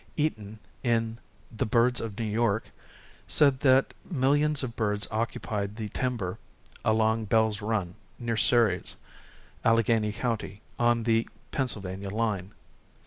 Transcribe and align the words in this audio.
Eaton, 0.17 0.57
in 0.81 1.19
"The 1.55 1.67
Birds 1.67 2.01
of 2.01 2.17
New 2.17 2.25
York," 2.25 2.71
said 3.27 3.59
that 3.59 3.93
"millions 4.09 4.63
of 4.63 4.75
birds 4.75 5.07
occupied 5.11 5.75
the 5.75 5.89
timber 5.89 6.39
along 6.83 7.25
Bell's 7.25 7.61
Run, 7.61 7.93
near 8.17 8.35
Ceres, 8.35 8.95
Alleghany 9.63 10.11
County, 10.11 10.63
on 10.79 11.03
the 11.03 11.27
Pennsylvania 11.51 12.09
line." 12.09 12.55